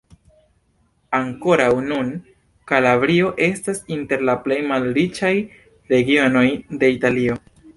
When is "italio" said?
6.99-7.39